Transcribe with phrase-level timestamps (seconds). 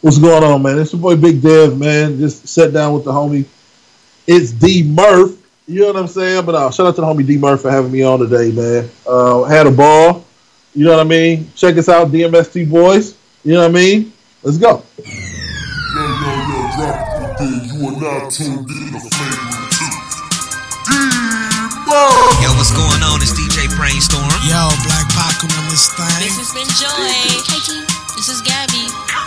[0.00, 0.78] What's going on, man?
[0.78, 2.16] It's your boy Big Dev, man.
[2.18, 3.44] Just sat down with the homie.
[4.26, 5.36] It's D Murph.
[5.68, 6.46] You know what I'm saying?
[6.46, 8.88] But uh, shout out to the homie D Murph for having me on today, man.
[9.06, 10.24] Uh, had a ball.
[10.74, 11.52] You know what I mean?
[11.54, 13.14] Check us out, DMST Boys.
[13.44, 14.12] You know what I mean?
[14.42, 14.82] Let's go.
[14.96, 17.60] Yo, yo, yo, drop the thing.
[17.68, 19.84] You are now tuned in to Flagrant 2.
[22.40, 23.20] Yo, what's going on?
[23.20, 24.32] It's DJ Brainstorm.
[24.48, 26.24] Yo, Black Pac on this thing.
[26.24, 27.04] This has been Joy.
[27.04, 27.36] Hey,
[28.16, 29.19] This is Gabby.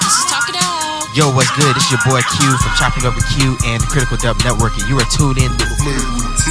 [1.14, 1.78] Yo, what's good?
[1.78, 4.90] It's your boy Q from Chopping Up with Q and the Critical Dub Network, and
[4.90, 6.10] you are tuned in to Flagrant
[6.42, 6.50] 2.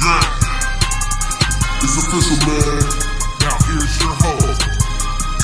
[0.00, 0.24] Yeah.
[1.84, 2.80] It's official, man.
[3.44, 4.64] Now here's your host,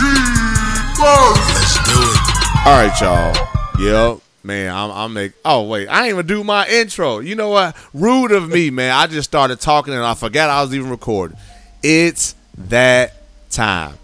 [0.01, 1.45] D-Murph!
[1.53, 2.17] Let's do it.
[2.65, 3.37] All right, y'all.
[3.79, 4.23] Yep.
[4.45, 7.19] Man, I'm I'm make oh wait, I didn't even do my intro.
[7.19, 7.77] You know what?
[7.93, 8.93] Rude of me, man.
[8.93, 11.37] I just started talking and I forgot I was even recording.
[11.83, 13.13] It's that
[13.51, 13.99] time.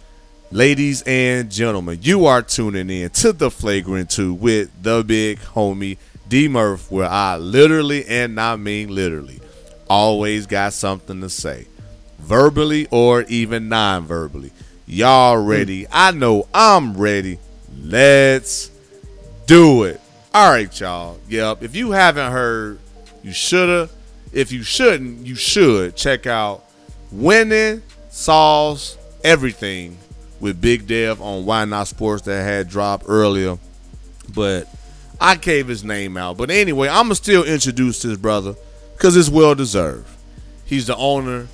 [0.51, 5.99] Ladies and gentlemen, you are tuning in to the Flagrant 2 with the big homie
[6.27, 9.43] D Murph, where I literally and I mean literally
[9.91, 11.67] always got something to say.
[12.19, 14.51] Verbally or even non verbally.
[14.87, 15.47] Y'all hmm.
[15.47, 15.87] ready?
[15.93, 17.39] I know I'm ready.
[17.83, 18.71] Let's
[19.47, 20.01] do it.
[20.33, 21.19] All right, y'all.
[21.29, 21.63] Yep.
[21.63, 22.79] If you haven't heard,
[23.23, 23.91] you shoulda.
[24.33, 26.65] If you shouldn't, you should check out
[27.13, 29.99] Winning Solves Everything
[30.41, 33.59] with Big Dev on Why Not Sports that had dropped earlier.
[34.35, 34.69] But
[35.21, 36.37] I gave his name out.
[36.37, 38.55] But anyway, I'm gonna still introduce this brother
[38.95, 40.09] because it's well deserved.
[40.65, 41.47] He's the owner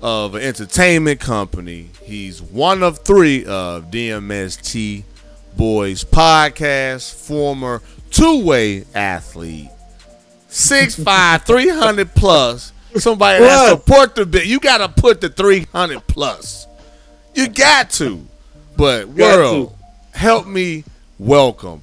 [0.00, 1.90] of an entertainment company.
[2.02, 5.04] He's one of three of DMST
[5.56, 9.68] Boys podcast, former two-way athlete,
[10.48, 12.72] 6'5", 300 plus.
[12.96, 14.46] Somebody that support the bit.
[14.46, 16.66] You gotta put the 300 plus.
[17.34, 18.26] You got to.
[18.76, 19.76] But Got world,
[20.12, 20.84] help me
[21.18, 21.82] welcome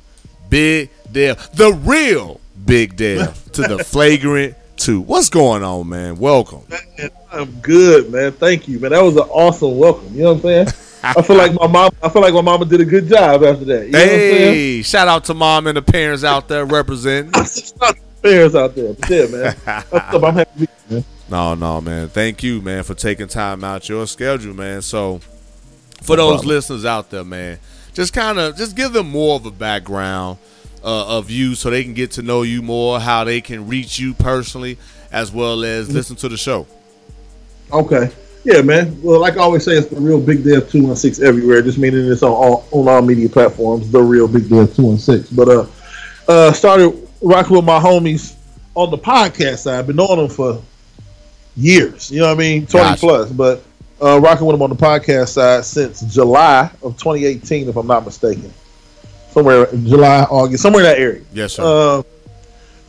[0.50, 5.02] Big Dev, the real Big Dev, to the flagrant two.
[5.02, 6.18] What's going on, man?
[6.18, 6.64] Welcome.
[6.70, 8.32] Man, I'm good, man.
[8.32, 8.92] Thank you, man.
[8.92, 10.14] That was an awesome welcome.
[10.14, 10.68] You know what I'm saying?
[11.04, 11.92] I feel like my mom.
[12.04, 13.86] I feel like my mama did a good job after that.
[13.86, 14.54] You know what I'm saying?
[14.54, 17.32] Hey, shout out to mom and the parents out there representing.
[18.22, 19.56] Parents out there, but yeah, man.
[19.90, 20.24] What's up?
[20.24, 20.68] I'm happy.
[20.90, 21.06] man.
[21.30, 22.10] No, no, man.
[22.10, 24.82] Thank you, man, for taking time out your schedule, man.
[24.82, 25.22] So,
[26.02, 27.60] for those listeners out there, man,
[27.94, 30.38] just kind of just give them more of a background
[30.84, 34.00] uh, of you, so they can get to know you more, how they can reach
[34.00, 34.78] you personally,
[35.12, 36.66] as well as listen to the show.
[37.72, 38.10] Okay.
[38.46, 39.00] Yeah, man.
[39.02, 41.62] Well, like I always say, it's the real Big Dev two one six everywhere.
[41.62, 43.92] Just meaning it's on all on all media platforms.
[43.92, 45.30] The real Big Dev two one six.
[45.30, 45.66] But uh,
[46.28, 48.36] uh, started rocking with my homies
[48.76, 49.86] on the podcast side.
[49.88, 50.62] Been knowing them for
[51.58, 52.10] years.
[52.10, 52.66] You know what I mean?
[52.66, 53.00] Twenty Gotcha.
[53.00, 53.32] plus.
[53.32, 53.64] But
[54.02, 58.06] uh, rocking with them on the podcast side since July of 2018, if I'm not
[58.06, 58.52] mistaken.
[59.30, 61.22] Somewhere in July, August, somewhere in that area.
[61.34, 61.64] Yes, sir.
[61.64, 62.04] Uh,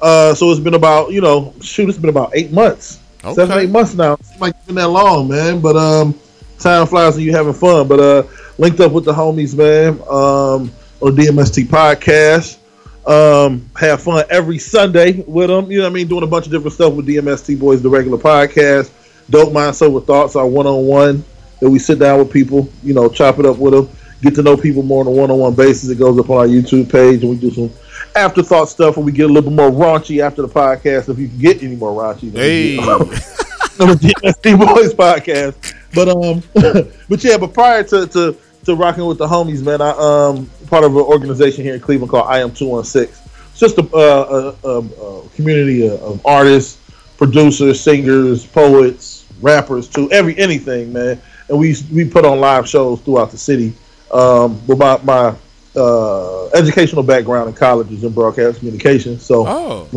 [0.02, 3.00] uh, so it's been about you know shoot, it's been about eight months,
[3.34, 4.14] seven eight months now.
[4.14, 5.60] It's like been that long, man.
[5.60, 6.18] But um,
[6.58, 7.86] time flies when you're having fun.
[7.86, 8.22] But uh,
[8.56, 10.72] linked up with the homies, man, um,
[11.02, 12.56] on the DMST podcast.
[13.06, 15.70] Um, have fun every Sunday with them.
[15.70, 16.06] You know what I mean?
[16.06, 18.90] Doing a bunch of different stuff with DMST Boys, the regular podcast.
[19.30, 21.24] Dope Mind Sober Thoughts, our one on one
[21.60, 23.88] that we sit down with people, you know, chop it up with them,
[24.22, 25.88] get to know people more on a one on one basis.
[25.88, 27.70] It goes up on our YouTube page, and we do some
[28.16, 31.08] afterthought stuff, and we get a little bit more raunchy after the podcast.
[31.08, 32.76] If you can get any more raunchy, Hey.
[33.86, 35.74] the DMST Boys podcast.
[35.94, 36.42] But um,
[37.08, 40.84] but yeah, but prior to to to rocking with the homies, man, I um part
[40.84, 43.20] of an organization here in Cleveland called I Am Two One Six.
[43.50, 46.78] It's just a, a, a, a, a community of, of artists,
[47.16, 49.09] producers, singers, poets,
[49.40, 51.20] rappers, to Every anything, man.
[51.48, 53.72] And we we put on live shows throughout the city.
[54.12, 55.34] Um, but my my
[55.76, 59.88] uh, educational background in college is in broadcast communication, so oh,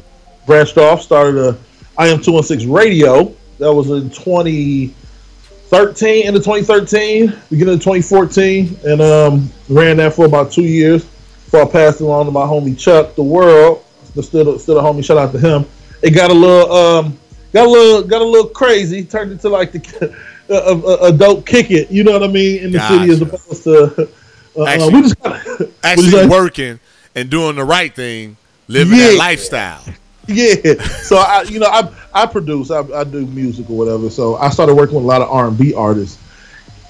[0.45, 1.57] branched off, started a
[1.97, 3.33] I am 216 radio.
[3.59, 10.51] That was in 2013, into 2013, beginning of 2014, and um, ran that for about
[10.51, 13.85] two years before I passed it along to my homie Chuck, the world.
[14.21, 15.06] Still, still a homie.
[15.06, 15.65] Shout out to him.
[16.01, 17.19] It got a little, um,
[17.53, 19.03] got a little, got a little crazy.
[19.05, 20.15] Turned into like the
[20.50, 21.89] a, a, a dope kick it.
[21.91, 22.63] You know what I mean?
[22.63, 23.35] In the city, as Gotcha.
[23.35, 24.09] opposed to.
[24.57, 26.79] Uh, uh, Actually- we just kinda, actually working
[27.15, 28.35] and doing the right thing,
[28.67, 29.07] living Yeah.
[29.09, 29.83] that lifestyle.
[30.27, 34.09] Yeah, so I, you know, I I produce, I, I do music or whatever.
[34.09, 36.17] So I started working with a lot of R and B artists,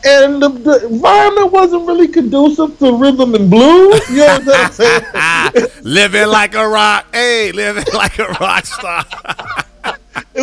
[0.05, 4.07] and the, the environment wasn't really conducive to rhythm and blues.
[4.11, 5.67] You know what I'm saying?
[5.83, 7.07] living like a rock.
[7.11, 9.03] Hey, living like a rock star.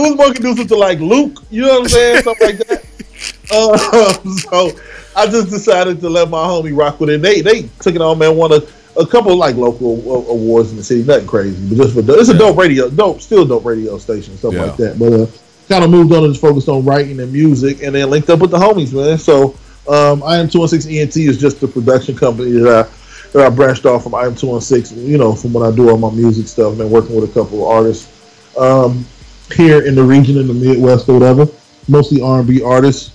[0.04, 1.42] It was more conducive to like Luke.
[1.50, 2.22] You know what I'm saying?
[2.22, 2.84] Stuff like that.
[3.52, 4.70] Um, so
[5.16, 7.22] I just decided to let my homie rock with it.
[7.22, 8.36] They they took it on, man.
[8.36, 8.60] Won a,
[8.98, 9.94] a couple of like local
[10.30, 13.44] awards in the city, nothing crazy, but just for it's a dope radio, dope, still
[13.46, 14.64] dope radio station, stuff Yeah.
[14.64, 14.98] like that.
[14.98, 15.26] But uh,
[15.68, 18.40] kind of moved on and just focused on writing and music, and then linked up
[18.40, 19.18] with the homies, man.
[19.18, 19.54] So
[19.88, 22.90] um, I am two one six ENT is just the production company that I
[23.32, 24.92] that I branched off from I am two one six.
[24.92, 27.62] You know, from when I do all my music stuff, and working with a couple
[27.64, 28.08] of artists
[28.58, 29.04] um,
[29.52, 31.46] here in the region in the Midwest or whatever,
[31.88, 33.12] mostly R and B artists,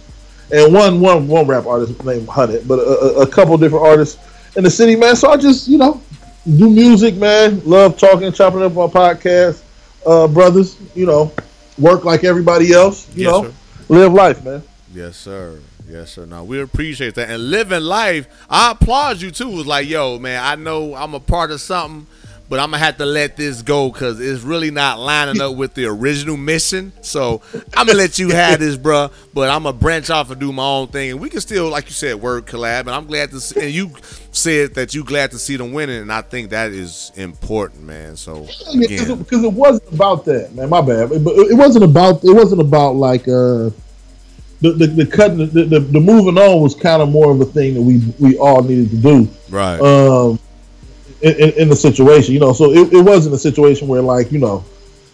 [0.52, 4.20] and one one one rap artist named Hunnit, but a, a, couple different artists
[4.56, 5.16] in the city, man.
[5.16, 6.02] So I just you know
[6.46, 7.62] do music, man.
[7.66, 9.64] Love talking, chopping up on podcast,
[10.06, 10.78] uh, brothers.
[10.96, 11.32] You know,
[11.78, 13.08] work like everybody else.
[13.16, 13.54] You Yes, know, sir.
[13.90, 14.64] live life, man.
[14.94, 15.60] Yes, sir.
[15.90, 16.26] Yes, sir.
[16.26, 17.30] Now we appreciate that.
[17.30, 19.60] And living life, I applaud you too.
[19.60, 22.08] It's like, yo, man, I know I'm a part of something,
[22.48, 25.74] but I'm gonna have to let this go because it's really not lining up with
[25.74, 26.94] the original mission.
[27.02, 27.42] So
[27.76, 29.12] I'm gonna let you have this, bruh.
[29.34, 31.86] But I'm gonna branch off and do my own thing, and we can still, like
[31.86, 32.82] you said, word collab.
[32.82, 33.40] And I'm glad to.
[33.40, 33.92] See, and you
[34.32, 38.16] said that you glad to see them winning, and I think that is important, man.
[38.16, 40.70] So because it wasn't about that, man.
[40.70, 43.72] My bad, but it wasn't about it wasn't about like uh
[44.62, 47.46] the the, the cutting the, the the moving on was kind of more of a
[47.46, 50.40] thing that we we all needed to do right, um
[51.34, 52.54] in, in, the situation, you know.
[52.54, 54.64] So it, it wasn't a situation where like you know,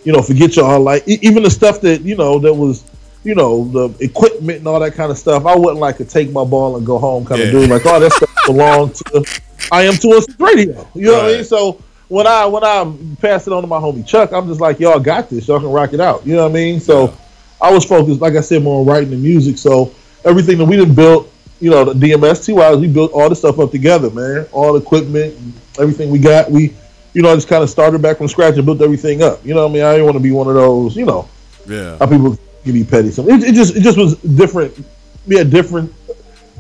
[0.04, 2.84] you know, forget y'all like even the stuff that you know that was.
[3.24, 5.46] You know the equipment and all that kind of stuff.
[5.46, 7.46] I wouldn't like to take my ball and go home, kind Yeah.
[7.50, 7.70] of dude.
[7.70, 9.24] Like, oh, that stuff belonged to
[9.72, 10.88] I am two radio.
[10.96, 11.44] You know what I mean?
[11.44, 12.92] So when I when I
[13.22, 15.48] pass it on to my homie Chuck, I'm just like, y'all got this.
[15.48, 16.26] Y'all can rock it out.
[16.26, 16.80] You know what I mean?
[16.80, 17.16] So Yeah.
[17.62, 19.58] I was focused, like I said, more on writing the music.
[19.58, 19.94] So
[20.26, 23.60] everything that we done built, you know, the DMS TY, we built all the stuff
[23.60, 24.48] up together, man.
[24.52, 25.36] All the equipment,
[25.80, 26.74] everything we got, we,
[27.14, 29.46] you know, I just kind of started back from scratch and built everything up.
[29.46, 29.84] You know what I mean?
[29.84, 31.28] I didn't want to be one of those, you know,
[31.68, 33.12] yeah, how people can be petty.
[33.12, 34.86] So it, it just it just was different.
[35.28, 35.94] We had different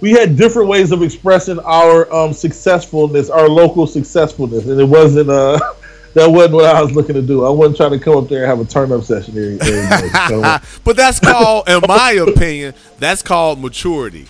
[0.01, 5.29] we had different ways of expressing our um, successfulness, our local successfulness, and it wasn't
[5.29, 5.59] uh
[6.13, 7.45] that wasn't what I was looking to do.
[7.45, 10.09] I wasn't trying to come up there and have a turn up session every, every
[10.09, 10.09] day.
[10.27, 10.41] So,
[10.83, 14.27] but that's called, in my opinion, that's called maturity.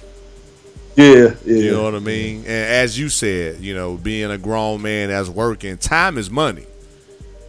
[0.96, 2.40] Yeah, yeah, You know what I mean?
[2.40, 6.66] And as you said, you know, being a grown man that's working, time is money.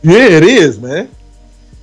[0.02, 1.08] yeah, it is, man.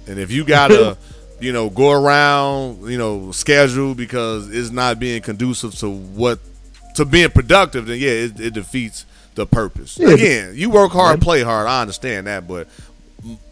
[0.07, 0.97] And if you gotta,
[1.39, 6.39] you know, go around, you know, schedule because it's not being conducive to what
[6.95, 9.97] to being productive, then yeah, it, it defeats the purpose.
[9.99, 10.09] Yeah.
[10.09, 11.67] Again, you work hard, play hard.
[11.67, 12.67] I understand that, but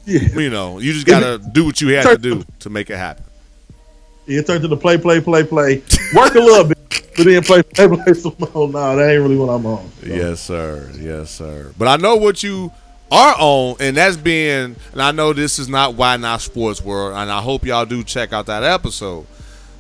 [0.05, 2.97] Yeah, you know, you just gotta do what you have to do to make it
[2.97, 3.23] happen.
[4.25, 5.83] it turned to the play, play, play, play,
[6.15, 6.76] work a little bit,
[7.17, 8.69] but then play, play, play some more.
[8.69, 9.89] Nah, that ain't really what I'm on.
[10.01, 10.05] So.
[10.05, 10.91] Yes, sir.
[10.99, 11.73] Yes, sir.
[11.77, 12.71] But I know what you
[13.11, 14.75] are on, and that's being.
[14.91, 18.03] And I know this is not why not sports world, and I hope y'all do
[18.03, 19.25] check out that episode.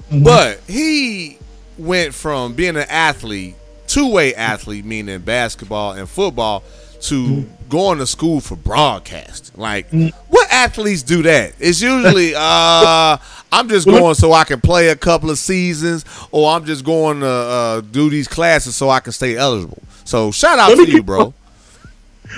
[0.09, 0.23] Mm-hmm.
[0.23, 1.37] But he
[1.77, 3.55] went from being an athlete,
[3.85, 6.63] two way athlete, meaning basketball and football,
[7.01, 9.57] to going to school for broadcast.
[9.57, 11.53] Like, what athletes do that?
[11.59, 13.17] It's usually, uh,
[13.51, 17.19] I'm just going so I can play a couple of seasons, or I'm just going
[17.21, 19.81] to uh, do these classes so I can stay eligible.
[20.03, 21.33] So shout out to you, bro.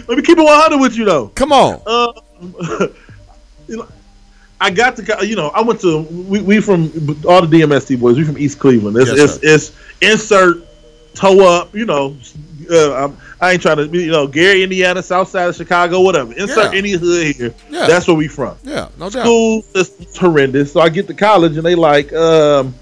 [0.08, 1.30] Let me keep it 100 with you though.
[1.30, 1.82] Come on.
[1.86, 2.14] Uh,
[3.68, 3.88] you know,
[4.62, 6.84] I got to, you know, I went to we, we from
[7.28, 8.18] all the DMST boys.
[8.18, 8.98] We from East Cleveland.
[8.98, 10.68] It's Yes, it's, it's insert
[11.16, 11.74] toe up.
[11.74, 12.16] You know,
[12.70, 16.02] uh, I'm, I ain't trying to, be, you know, Gary, Indiana, South Side of Chicago,
[16.02, 16.34] whatever.
[16.34, 16.78] Insert Yeah.
[16.78, 17.54] any hood here.
[17.70, 17.88] Yeah.
[17.88, 18.58] That's where we from.
[18.64, 19.24] Yeah, no doubt.
[19.24, 20.74] School system's horrendous.
[20.74, 22.74] So I get to college and they like, um,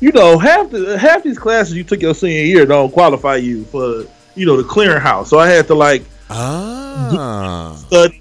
[0.00, 3.64] you know, half the half these classes you took your senior year don't qualify you
[3.66, 4.04] for,
[4.34, 5.26] you know, the clearinghouse.
[5.28, 7.76] So I had to like Ah.
[7.86, 8.20] study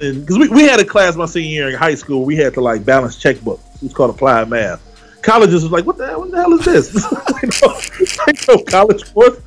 [0.00, 2.52] and because we, we had a class my senior year in high school we had
[2.54, 4.82] to like balance checkbooks it's called applied math
[5.22, 9.14] colleges was like what the hell, what the hell is this I know, know college
[9.14, 9.38] course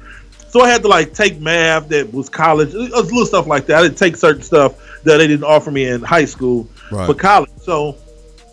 [0.50, 3.66] so i had to like take math that was college it was little stuff like
[3.66, 7.06] that i didn't take certain stuff that they didn't offer me in high school Right.
[7.06, 7.98] for college so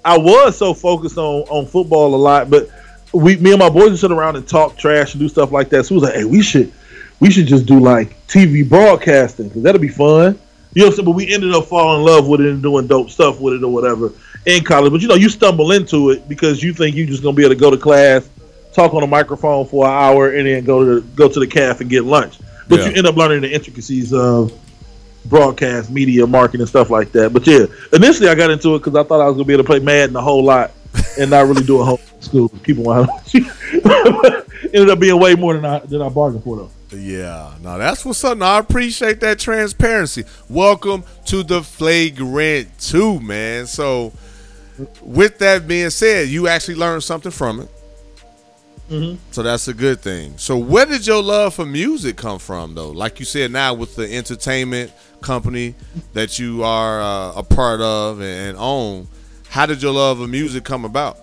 [0.05, 2.69] i was so focused on on football a lot but
[3.13, 5.69] we me and my boys would sit around and talk trash and do stuff like
[5.69, 6.73] that so we was like hey we should
[7.21, 10.37] we should just do like TV broadcasting because that'll be fun.
[10.75, 11.05] You know what I'm saying?
[11.07, 13.63] But we ended up falling in love with it and doing dope stuff with it
[13.63, 14.13] or whatever
[14.47, 14.91] in college.
[14.91, 17.55] But you know, you stumble into it because you think you're just gonna be able
[17.55, 18.29] to go to class,
[18.75, 21.47] talk on a microphone for an hour, and then go to the, go to the
[21.47, 22.39] calf and get lunch.
[22.69, 22.89] But Yeah.
[22.89, 24.53] you end up learning the intricacies of
[25.27, 27.33] broadcast, media, marketing, and stuff like that.
[27.33, 29.65] But yeah, initially I got into it because I thought I was gonna be able
[29.65, 30.73] to play Madden a whole lot
[31.19, 32.49] and not really do a whole school.
[32.63, 33.09] People want
[33.75, 36.71] ended up being way more than I than I bargained for though.
[36.97, 38.39] Yeah, now that's what's up.
[38.39, 40.25] No, I appreciate that transparency.
[40.49, 43.67] Welcome to the flagrant two, man.
[43.67, 44.13] So,
[45.03, 47.69] with that being said, you actually learned something from it.
[48.91, 49.17] Mhm.
[49.31, 50.35] So that's a good thing.
[50.37, 52.91] So where did your love for music come from, though?
[52.91, 55.75] Like you said, now with the entertainment company
[56.13, 59.09] that you are uh, a part of and, and own,
[59.49, 61.19] how did your love of music come about?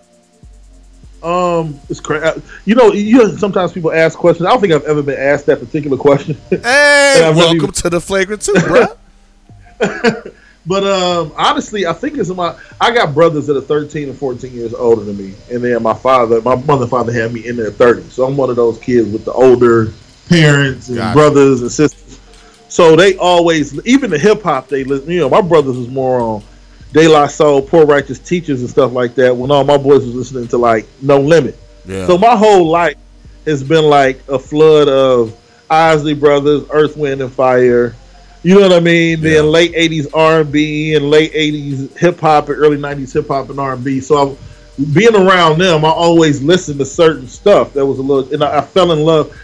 [1.22, 2.42] Um, it's crazy.
[2.66, 4.48] You know, you know, sometimes people ask questions.
[4.48, 6.36] I don't think I've ever been asked that particular question.
[6.50, 8.86] Hey, welcome even- to the flagrant two, bro.
[10.66, 12.56] But um, honestly, I think it's my.
[12.80, 15.94] I got brothers that are 13 and 14 years older than me, and then my
[15.94, 18.12] father, my mother, and father had me in their 30s.
[18.12, 19.92] So I'm one of those kids with the older
[20.30, 21.14] parents and Gotcha.
[21.14, 22.20] brothers and sisters.
[22.70, 25.10] So they always, even the hip hop, they listen.
[25.10, 26.44] You know, my brothers was more on
[26.94, 29.36] De La Soul, Poor Righteous Teachers, and stuff like that.
[29.36, 31.58] When all my boys was listening to like No Limit.
[31.86, 32.06] Yeah.
[32.06, 32.98] So my whole life
[33.46, 35.36] has been like a flood of
[35.70, 37.96] Isley Brothers, Earth, Wind, and Fire.
[38.44, 39.22] You know what I mean?
[39.22, 39.36] Yeah.
[39.36, 43.60] Then late '80s R&B and late '80s hip hop and early '90s hip hop and
[43.60, 44.00] R&B.
[44.00, 48.34] So I, being around them, I always listened to certain stuff that was a little,
[48.34, 49.38] and I, I fell in love.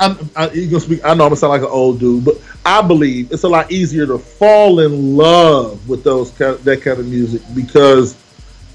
[0.00, 1.00] I'm, I, you gonna speak?
[1.04, 3.72] I know I'm gonna sound like an old dude, but I believe it's a lot
[3.72, 8.14] easier to fall in love with those kind, that kind of music because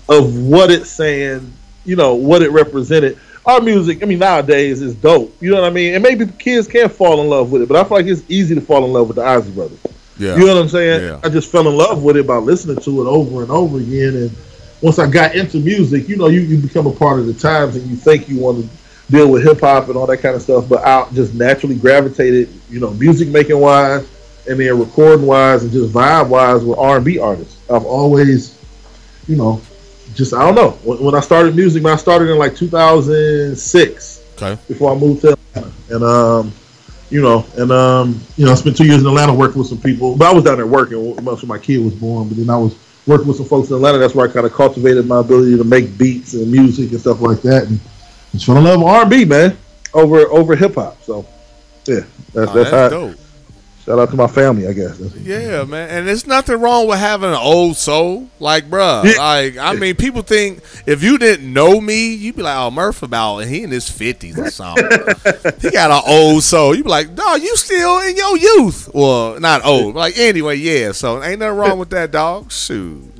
[0.10, 1.53] of what it's saying.
[1.86, 3.17] You know what it represented.
[3.46, 5.36] Our music, I mean, nowadays is dope.
[5.42, 5.94] You know what I mean?
[5.96, 8.56] And maybe kids can't fall in love with it, but I feel like it's easy
[8.56, 9.80] to fall in love with the Isley Brothers.
[10.18, 10.36] yeah.
[10.36, 11.04] You know what I'm saying?
[11.04, 11.20] Yeah.
[11.24, 14.16] I just fell in love with it by listening to it over and over again.
[14.16, 14.32] And
[14.82, 17.76] once I got into music, you know, you, you become a part of the times
[17.76, 18.70] and you think you want to
[19.12, 22.50] deal with hip hop and all that kind of stuff, but I just naturally gravitated,
[22.70, 24.08] you know, music making wise
[24.48, 27.58] and then recording wise and just vibe wise with R&B artists.
[27.70, 28.58] I've always,
[29.28, 29.62] you know,
[30.15, 30.72] just, I don't know.
[30.84, 34.60] When, when I started music, man, I started in like 2006 Okay.
[34.67, 35.72] before I moved to Atlanta.
[35.89, 36.51] And um,
[37.10, 39.79] you know, and um, you know, I spent two years in Atlanta working with some
[39.79, 40.15] people.
[40.17, 42.27] But I was down there working most of my kid was born.
[42.27, 44.00] But then I was working with some folks in Atlanta.
[44.00, 47.22] That's where I kind of cultivated my ability to make beats and music and stuff
[47.22, 47.67] like that.
[47.67, 47.79] And
[48.32, 49.55] just fell in love with R and B, man,
[49.93, 51.01] over over hip hop.
[51.03, 51.25] So
[51.86, 52.00] yeah,
[52.34, 52.89] that's Oh, that's, how.
[52.89, 53.15] that's dope.
[53.86, 54.98] Shout out to my family, I guess.
[55.18, 59.04] Yeah, man, and there's nothing wrong with having an old soul, like, bruh.
[59.04, 59.22] Yeah.
[59.22, 63.04] Like, I mean, people think if you didn't know me, you'd be like, "Oh, Murph
[63.04, 64.86] about, he in his fifties or something.
[65.60, 69.38] he got an old soul." You'd be like, "Dog, you still in your youth?" Well,
[69.42, 70.94] not old, like anyway, yeah.
[70.94, 72.54] So ain't nothing wrong with that, dog.
[72.54, 73.12] Shoot,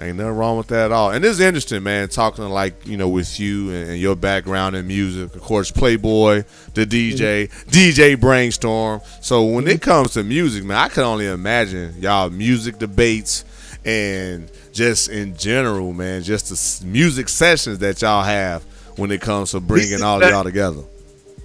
[0.00, 1.10] ain't nothing wrong with that at all.
[1.10, 2.08] And this is interesting, man.
[2.08, 6.86] Talking like you know with you and, your background in music, of course, Playboy, the
[6.86, 7.70] DJ, mm-hmm.
[7.70, 9.00] DJ Brainstorm.
[9.20, 13.44] So when it comes to music, man, I can only imagine y'all music debates
[13.84, 18.62] and just in general, man, just the music sessions that y'all have
[18.96, 20.82] when it comes to bringing all of y'all together.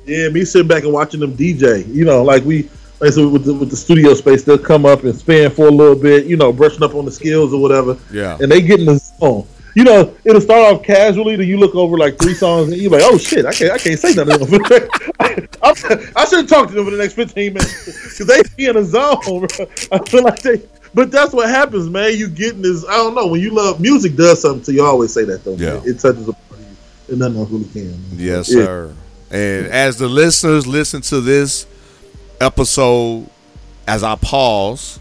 [0.06, 1.88] Yeah, me sitting back and watching them DJ.
[1.88, 4.86] You know, like we, like I said, with the, with the studio space, they'll come
[4.86, 6.26] up and spin for a little bit.
[6.26, 7.98] You know, brushing up on the skills or whatever.
[8.12, 8.38] Yeah.
[8.42, 9.48] and they get in the zone.
[9.76, 11.36] You know, it'll start off casually.
[11.36, 13.78] Then you look over like three songs, and you're like, "Oh shit, I can't, I
[13.78, 14.62] can't say nothing." them.
[15.64, 18.78] I, I shouldn't talk to them for the next 15 minutes because they be in
[18.78, 19.20] a zone.
[19.24, 19.48] Bro.
[19.92, 20.62] I feel like they,
[20.94, 22.18] but that's what happens, man.
[22.18, 22.84] You get in this.
[22.88, 23.28] I don't know.
[23.28, 24.84] When you love music, does something to you.
[24.84, 25.56] I always say that though.
[25.56, 25.60] man.
[25.86, 25.92] Yeah.
[25.92, 26.76] it touches a part of you,
[27.10, 27.92] and nothing else really can.
[27.92, 28.02] man.
[28.16, 28.64] Yes, Yeah.
[28.66, 28.94] sir.
[29.32, 31.68] And as the listeners listen to this
[32.42, 33.30] episode,
[33.88, 35.00] as I pause,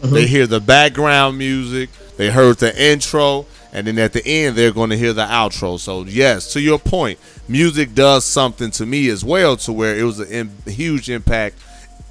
[0.00, 0.26] they mm-hmm.
[0.26, 4.90] hear the background music, they heard the intro, and then at the end, they're going
[4.90, 5.80] to hear the outro.
[5.80, 7.18] So, yes, to your point,
[7.48, 11.56] music does something to me as well, to where it was a im- huge impact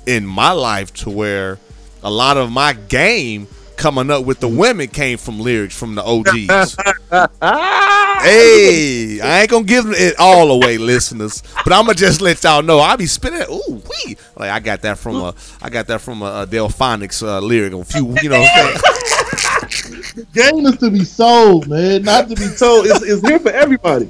[0.05, 1.59] in my life, to where
[2.03, 6.03] a lot of my game coming up with the women came from lyrics from the
[6.03, 6.77] OGs.
[8.23, 12.61] Hey, I ain't gonna give it all away, listeners, but I'm gonna just let y'all
[12.61, 12.79] know.
[12.79, 13.41] I be spinning.
[13.51, 14.15] Ooh, wee!
[14.37, 17.73] Like I got that from a, I got that from a, a Delfonics uh, lyric.
[17.73, 18.39] A few, you know.
[18.39, 20.25] what I'm saying?
[20.33, 22.85] game is to be sold, man, not to be told.
[22.85, 24.09] It's, it's here for everybody.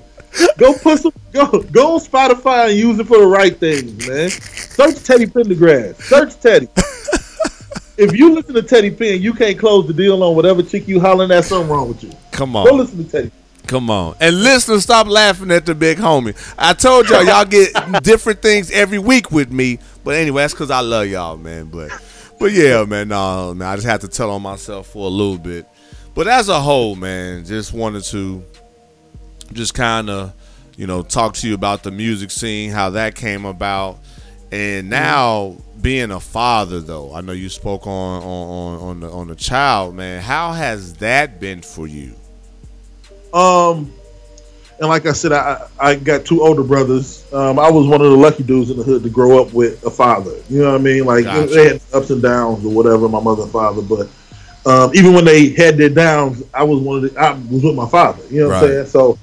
[0.58, 4.30] Go put some go go on Spotify and use it for the right things, man.
[4.30, 6.02] Search Teddy Pendergrass.
[6.04, 6.68] Search Teddy.
[7.98, 11.00] If you listen to Teddy Penn, you can't close the deal on whatever chick you
[11.00, 11.46] hollering at.
[11.46, 12.12] Something wrong with you.
[12.32, 12.68] Come on.
[12.68, 13.32] Go listen to Teddy.
[13.68, 16.36] come on, and listeners, stop laughing at the big homie.
[16.58, 17.74] I told y'all, y'all get
[18.04, 21.66] different things every week with me, but anyway, that's because I love y'all, man.
[21.66, 21.92] But,
[22.40, 25.38] but yeah, man, no, man, I just had to tell on myself for a little
[25.38, 25.68] bit.
[26.16, 28.44] But as a whole, man, just wanted to
[29.52, 30.34] just kind of,
[30.78, 34.00] you know, talk to you about the music scene, how that came about,
[34.54, 36.80] and now being a father.
[36.80, 40.22] Though I know you spoke on on on, on the on the child, man.
[40.22, 42.14] How has that been for you?
[43.34, 43.92] Um,
[44.80, 47.26] and like I said, I I got two older brothers.
[47.34, 49.84] Um, I was one of the lucky dudes in the hood to grow up with
[49.86, 50.36] a father.
[50.50, 51.06] You know what I mean?
[51.06, 51.54] Like Gotcha.
[51.54, 53.10] they had ups and downs or whatever.
[53.10, 54.08] My mother and father, but
[54.66, 57.20] um, even when they had their downs, I was one of the.
[57.20, 58.24] I was with my father.
[58.30, 58.64] You know what Right.
[58.64, 58.86] I'm saying?
[58.88, 59.18] So,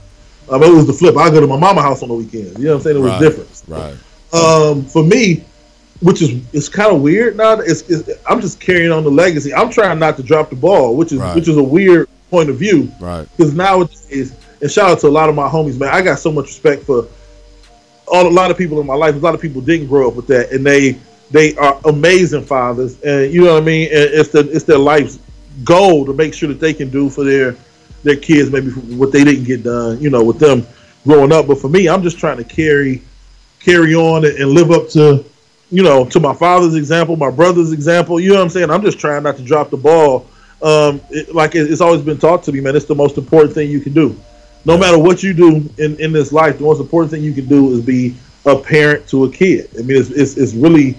[0.50, 1.16] I mean, it was the flip.
[1.16, 2.58] I go to my mama house on the weekends.
[2.58, 2.96] You know what I'm saying?
[2.96, 3.20] It was Right.
[3.20, 3.62] different.
[3.68, 3.96] Right.
[4.32, 5.44] Um, for me,
[6.00, 7.54] which is it's kind of weird now.
[7.60, 9.52] It's, it's I'm just carrying on the legacy.
[9.52, 11.34] I'm trying not to drop the ball, which is Right.
[11.34, 13.26] which is a weird point of view Right.
[13.36, 14.32] because nowadays,
[14.62, 15.88] and shout out to a lot of my homies, man.
[15.92, 17.06] I got so much respect for
[18.06, 19.14] all a lot of people in my life.
[19.14, 20.96] A lot of people didn't grow up with that, and they
[21.30, 23.86] they are amazing fathers, and you know what I mean.
[23.92, 25.18] And it's the it's their life's
[25.64, 27.56] goal to make sure that they can do for their
[28.04, 30.66] their kids, maybe what they didn't get done, you know, with them
[31.04, 31.46] growing up.
[31.46, 33.02] But for me, I'm just trying to carry
[33.60, 35.24] carry on and, live up to
[35.70, 38.18] you know to my father's example, my brother's example.
[38.18, 38.70] You know what I'm saying?
[38.70, 40.26] I'm just trying not to drop the ball.
[40.62, 42.76] Um, it, like it, it's always been taught to me, man.
[42.76, 44.18] It's the most important thing you can do.
[44.66, 47.46] No matter what you do in, in this life, the most important thing you can
[47.46, 48.14] do is be
[48.44, 49.70] a parent to a kid.
[49.78, 50.98] I mean, it's it's, it's really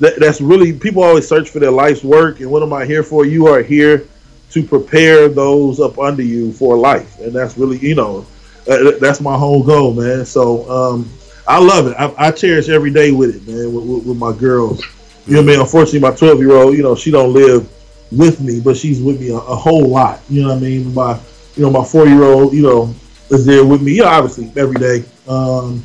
[0.00, 3.02] that, that's really people always search for their life's work, and what am I here
[3.02, 3.24] for?
[3.24, 4.06] You are here
[4.50, 8.26] to prepare those up under you for life, and that's really you know
[8.68, 10.24] uh, that's my whole goal, man.
[10.24, 11.10] So um,
[11.48, 11.94] I love it.
[11.98, 13.72] I, I cherish every day with it, man.
[13.72, 14.82] With, with, with my girls,
[15.26, 15.60] you know what I mean.
[15.60, 17.68] Unfortunately, my twelve year old, you know, she don't live
[18.12, 20.20] with me, but she's with me a, a whole lot.
[20.28, 20.92] You know what I mean.
[20.94, 21.18] My
[21.56, 22.94] you know my four year old, you know,
[23.30, 23.94] is there with me.
[23.96, 25.04] You know, obviously every day.
[25.28, 25.82] Um,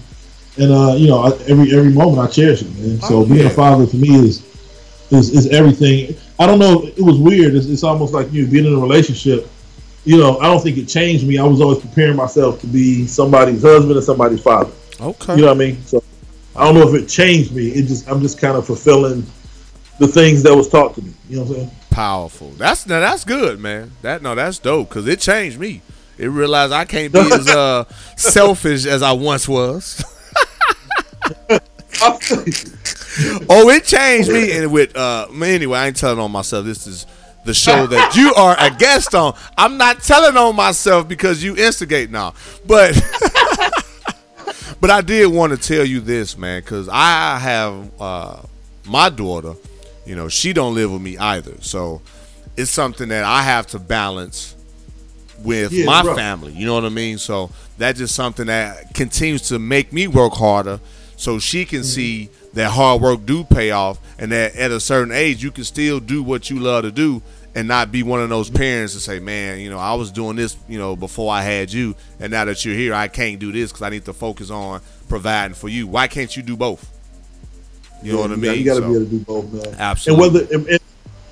[0.58, 3.00] and uh, you know, I- every every moment I cherish it, man.
[3.02, 3.46] So Oh, being yeah.
[3.48, 4.44] a father to me is
[5.12, 6.16] is is everything.
[6.40, 6.84] I don't know.
[6.86, 7.54] It was weird.
[7.56, 9.48] It's, it's almost like you being in a relationship.
[10.06, 11.38] You know, I don't think it changed me.
[11.38, 14.72] I was always preparing myself to be somebody's husband and somebody's father.
[15.02, 15.36] Okay.
[15.36, 15.82] You know what I mean?
[15.84, 16.04] So
[16.56, 17.70] I don't know if it changed me.
[17.70, 19.26] It just I'm just kind of fulfilling
[20.00, 21.14] the things that was taught to me.
[21.30, 21.72] You know what I'm saying?
[21.90, 22.50] Powerful.
[22.52, 23.92] That's now that's good, man.
[24.02, 25.82] That no, that's dope because it changed me.
[26.18, 30.04] It realized I can't be as uh, selfish as I once was.
[33.50, 34.52] oh, it changed me.
[34.52, 36.66] And with uh, anyway, I ain't telling on myself.
[36.66, 37.08] This is
[37.44, 39.36] the show that you are a guest on.
[39.58, 42.36] I'm not telling on myself because you instigate now,
[42.68, 43.02] but.
[44.82, 48.42] But I did want to tell you this, man, because I have uh,
[48.86, 49.54] my daughter.
[50.08, 52.02] You know, she don't live with me either, so
[52.58, 54.56] it's something that I have to balance
[55.44, 56.52] with Yeah, my family.
[56.54, 57.20] You know what I mean?
[57.20, 60.80] So that's just something that continues to make me work harder,
[61.16, 65.14] so she can see that hard work do pay off, and that at a certain
[65.14, 67.22] age you can still do what you love to do.
[67.54, 70.38] And not be one of those parents to say, "Man, you know, I was doing
[70.38, 73.52] this, you know, before I had you, and now that you're here, I can't do
[73.52, 75.86] this because I need to focus on providing for you.
[75.86, 76.90] Why can't you do both?
[78.02, 78.58] You know what I mean?
[78.58, 79.76] You got to So- be able to do both, man.
[79.78, 80.26] Absolutely.
[80.26, 80.80] And whether and, and,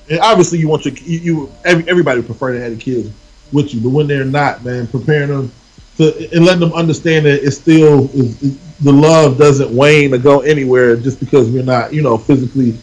[0.10, 3.10] and obviously you want your you, you every, everybody would prefer to have the kids
[3.54, 5.52] with you, but when they're not, man, preparing them
[5.98, 8.04] to and letting them understand that it's still
[8.82, 12.78] the love doesn't wane or go anywhere just because we're not you know physically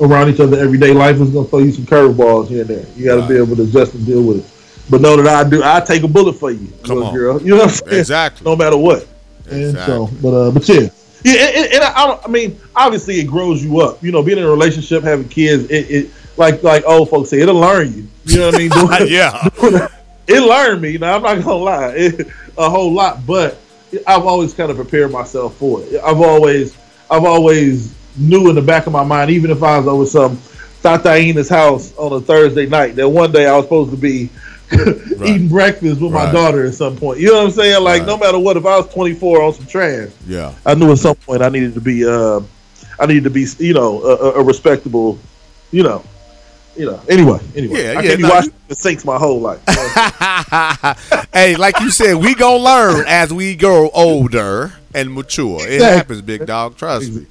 [0.00, 0.92] around each other every day.
[0.92, 2.86] Life is gonna throw you some curveballs here and there.
[2.96, 4.90] You got to be able to adjust and deal with it.
[4.90, 5.62] But know that I do.
[5.62, 7.14] I take a bullet for you, Come little on.
[7.14, 7.40] girl.
[7.42, 8.00] You know what I'm saying?
[8.00, 8.44] Exactly.
[8.44, 9.06] No matter what.
[9.50, 10.18] And so, Exactly.
[10.22, 10.80] but uh, but yeah,
[11.24, 14.02] yeah, and, and- and I, I, don't, I mean, obviously it grows you up.
[14.02, 17.40] You know, being in a relationship, having kids, it, it like like old folks say,
[17.40, 18.08] it'll learn you.
[18.24, 18.70] You know what I mean?
[18.70, 19.48] Doing- yeah.
[20.26, 20.98] it learned me.
[20.98, 22.26] Now I'm not gonna lie, it,
[22.58, 23.58] a whole lot, but
[24.06, 26.00] I've always kind of prepared myself for it.
[26.02, 26.76] I've always,
[27.10, 30.36] I've always knew in the back of my mind, even if I was over some
[30.82, 34.28] Tatiana's house on a Thursday night, that one day I was supposed to be
[34.72, 37.18] eating breakfast with my daughter at some point.
[37.18, 37.82] You know what I'm saying?
[37.82, 38.06] Like Right.
[38.06, 40.54] no matter what, if I was 24 on some trash, Yeah.
[40.64, 42.40] I knew at some point I needed to be, uh,
[42.98, 45.18] I needed to be, you know, a, a- respectable,
[45.72, 46.04] you know,
[46.76, 47.00] you know.
[47.08, 49.60] Anyway, anyway, Yeah, I yeah, can't be no, watching the sinks my whole life.
[51.32, 55.60] Hey, like you said, we gonna learn as we grow older and mature.
[55.66, 56.76] It happens, big dog.
[56.76, 57.26] Trust me.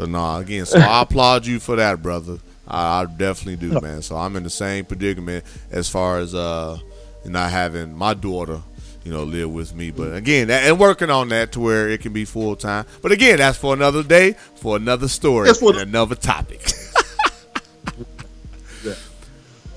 [0.00, 2.38] So no, again, so I applaud you for that, brother.
[2.66, 4.00] I, I definitely do, man.
[4.00, 6.78] So I'm in the same predicament as far as uh
[7.26, 8.62] not having my daughter,
[9.04, 9.90] you know, live with me.
[9.90, 12.86] But again, that, and working on that to where it can be full time.
[13.02, 16.66] But again, that's for another day, for another story, That's for and another topic.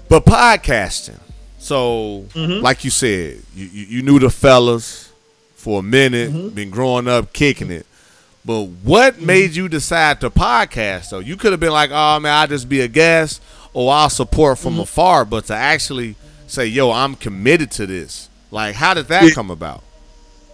[0.08, 1.20] But podcasting.
[1.58, 5.12] So, like you said, you, you, you knew the fellas
[5.56, 7.88] for a minute, been growing up kicking it.
[8.46, 11.20] But what made you decide to podcast though?
[11.20, 13.42] You could have been like, oh man, I'll just be a guest
[13.74, 16.16] or I'll support from afar, but to actually
[16.48, 18.30] say, yo, I'm committed to this.
[18.52, 19.30] Like, how did that Yeah.
[19.34, 19.82] come about?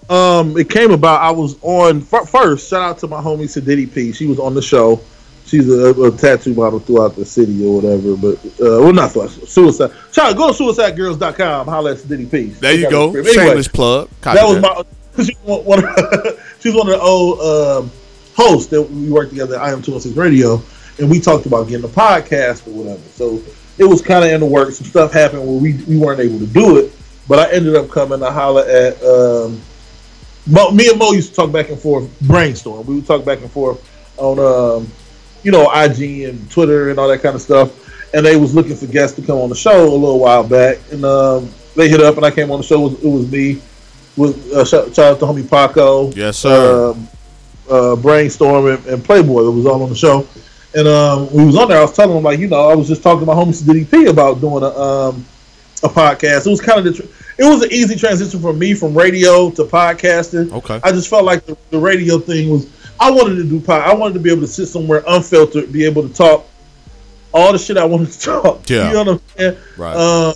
[0.10, 1.22] Um, it came about.
[1.22, 2.70] I was on fir- first.
[2.70, 4.12] Shout out to my homie Sadiddy P.
[4.12, 5.00] She was on the show.
[5.46, 8.16] She's a, a tattoo model throughout the city or whatever.
[8.16, 9.92] But uh, well, not throughout suicide.
[10.12, 11.68] Shout out, go to suicidegirls.com.
[11.68, 12.44] Holla at Sadiddy P.
[12.46, 13.10] There you go.
[13.10, 14.10] Anyway, Shameless plug.
[14.22, 14.84] Copy that was my.
[15.18, 17.92] She's one, of, she's one of the old um,
[18.36, 20.62] hosts that we worked together at I Am Two One Six Radio,
[20.98, 23.02] and we talked about getting a podcast or whatever.
[23.02, 23.42] So
[23.78, 24.78] it was kind of in the works.
[24.78, 26.94] Some stuff happened where we, we weren't able to do it,
[27.28, 29.62] but I ended up coming to holler at um,
[30.48, 32.86] Mo, me and Mo used to talk back and forth, brainstorm.
[32.86, 33.86] We would talk back and forth
[34.18, 34.92] on, um,
[35.44, 37.88] you know, IG and Twitter and all that kind of stuff.
[38.14, 40.80] And they was looking for guests to come on the show a little while back,
[40.92, 42.88] and um, they hit up, and I came on the show.
[42.88, 43.62] It was, it was me
[44.20, 46.12] with uh, shout, shout out to homie Paco.
[46.12, 46.92] Yes, sir.
[46.92, 47.08] Um,
[47.70, 49.48] uh, brainstorm and, and Playboy.
[49.48, 50.28] It was all on the show,
[50.76, 51.78] and um, we was on there.
[51.78, 54.10] I was telling him like, you know, I was just talking to my homie DDP
[54.10, 55.26] about doing a um,
[55.84, 56.46] a podcast.
[56.46, 56.94] It was kind of the.
[56.94, 60.52] Tr- it was an easy transition for me from radio to podcasting.
[60.52, 60.80] Okay.
[60.84, 62.70] I just felt like the, the radio thing was.
[63.00, 63.82] I wanted to do pod.
[63.82, 66.46] I wanted to be able to sit somewhere unfiltered, be able to talk
[67.34, 68.70] all the shit I wanted to talk.
[68.70, 68.88] Yeah.
[68.88, 69.58] You know what I'm saying?
[69.78, 69.96] Right.
[69.96, 70.34] Uh,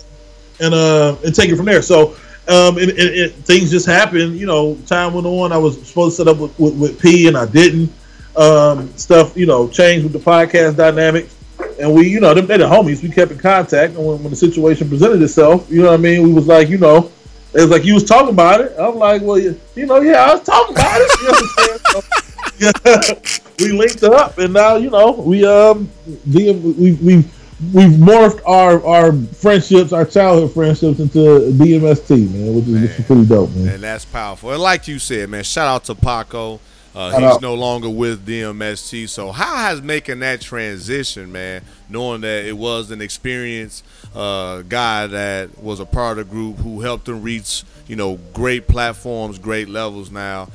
[0.60, 1.82] and uh, and take it from there.
[1.82, 2.16] So.
[2.46, 4.36] Um, and, and, and things just happened.
[4.38, 5.52] You know, time went on.
[5.52, 7.92] I was supposed to set up with, with, with P, and I didn't.
[8.36, 11.36] Um, stuff, you know, changed with the podcast dynamics,
[11.80, 13.02] and we, you know, them, they're the homies.
[13.02, 16.02] We kept in contact, and when, when the situation presented itself, you know what I
[16.02, 16.24] mean.
[16.24, 17.12] We was like, you know,
[17.54, 18.74] it was like you was talking about it.
[18.76, 21.20] I'm like, well, you, you know, yeah, I was talking about it.
[21.20, 21.78] You know what I'm saying?
[21.92, 25.88] So, yeah, we linked up, and now you know we um
[26.32, 27.24] we we we
[27.72, 31.18] we've morphed our our friendships, our childhood friendships into
[31.52, 33.68] DMST, man, which is, which is pretty dope, man.
[33.74, 34.50] And that's powerful.
[34.50, 36.60] And like you said, man, shout out to Paco.
[36.94, 37.42] Uh, he's out.
[37.42, 39.08] no longer with DMST.
[39.08, 45.08] So how has making that transition, man, knowing that it was an experienced uh, guy
[45.08, 49.40] that was a part of the group who helped him reach, you know, great platforms,
[49.40, 50.48] great levels now,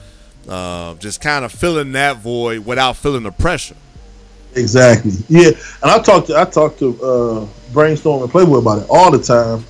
[0.47, 3.75] uh, just kind of filling that void without feeling the pressure.
[4.55, 5.11] Exactly.
[5.27, 5.49] Yeah,
[5.81, 9.19] and I talked to I talked to uh, Brainstorm and Playboy about it all the
[9.21, 9.63] time.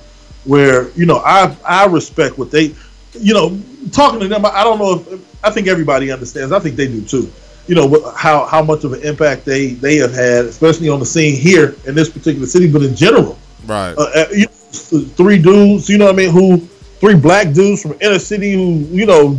[0.44, 2.74] Where you know I I respect what they,
[3.12, 3.60] you know,
[3.92, 4.46] talking to them.
[4.46, 6.52] I don't know if I think everybody understands.
[6.52, 7.30] I think they do too.
[7.66, 11.06] You know how how much of an impact they they have had, especially on the
[11.06, 13.38] scene here in this particular city, but in general.
[13.66, 13.94] Right.
[13.96, 16.30] Uh, you know, three dudes, you know what I mean?
[16.30, 16.66] Who
[17.00, 19.36] three black dudes from inner city who you know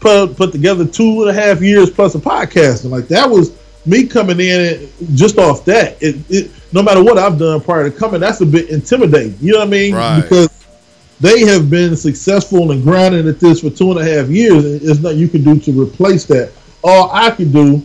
[0.00, 2.90] put put together two and a half years plus of podcasting.
[2.90, 3.50] Like that was
[3.86, 5.96] me coming in just off that.
[6.02, 9.36] It, it no matter what I've done prior to coming, that's a bit intimidating.
[9.40, 9.94] You know what I mean?
[9.94, 10.20] Right.
[10.20, 10.48] Because
[11.20, 14.64] they have been successful and grinding at this for two and a half years.
[14.64, 16.52] and There's nothing you can do to replace that.
[16.82, 17.82] All I could do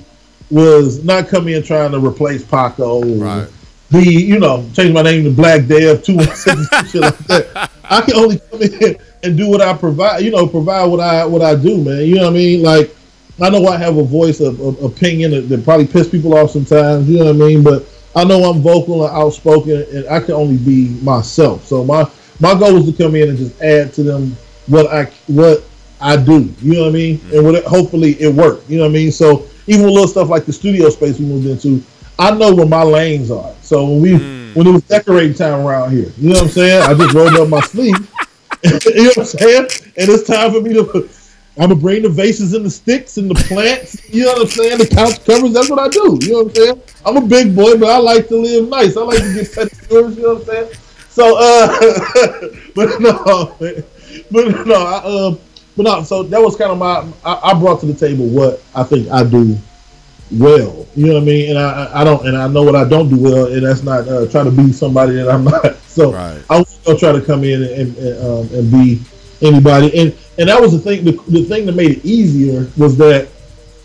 [0.49, 3.03] was not come in trying to replace Paco.
[3.03, 3.47] or Right.
[3.91, 6.59] Be you know change my name to Black Dev two one six
[6.91, 7.69] shit like that.
[7.83, 10.23] I can only come in and do what I provide.
[10.23, 11.99] You know, provide what I what I do, man.
[12.05, 12.63] You know what I mean?
[12.63, 12.95] Like
[13.41, 16.51] I know I have a voice of, of opinion that, that probably piss people off
[16.51, 17.09] sometimes.
[17.09, 17.63] You know what I mean?
[17.63, 21.65] But I know I'm vocal and outspoken, and I can only be myself.
[21.65, 24.35] So my my goal is to come in and just add to them
[24.67, 25.63] what I what
[25.99, 26.53] I do.
[26.61, 27.15] You know what I mean?
[27.15, 27.45] And mm-hmm.
[27.45, 28.69] what it, hopefully it worked.
[28.69, 29.11] You know what I mean?
[29.11, 31.83] So even with little stuff like the studio space we moved into,
[32.17, 33.53] I know where my lanes are.
[33.61, 34.55] So when we mm.
[34.55, 36.81] when it was decorating time around here, you know what I'm saying?
[36.83, 37.95] I just rolled up my sleeve.
[38.63, 39.67] you know what I'm saying?
[39.97, 41.09] And it's time for me to.
[41.57, 44.09] I'm gonna bring the vases and the sticks and the plants.
[44.13, 44.77] You know what I'm saying?
[44.79, 45.53] The couch covers.
[45.53, 46.19] That's what I do.
[46.21, 46.81] You know what I'm saying?
[47.05, 48.97] I'm a big boy, but I like to live nice.
[48.97, 50.15] I like to get pedicures.
[50.17, 50.73] You know what I'm saying?
[51.09, 51.79] So, uh,
[52.75, 53.55] but no,
[54.31, 55.39] but no, I, um,
[55.77, 56.03] but no.
[56.03, 57.07] So that was kind of my.
[57.23, 59.57] I, I brought to the table what I think I do
[60.31, 60.85] well.
[60.95, 61.49] You know what I mean?
[61.51, 63.83] And I, I- I don't, and I know what I don't do well, and that's
[63.83, 65.77] not uh, trying to be somebody that I'm not.
[65.95, 66.43] So Right.
[66.49, 69.01] I was gonna try to come in and and, um, and be
[69.41, 71.05] anybody, and and that was the thing.
[71.05, 73.27] The, the thing that made it easier was that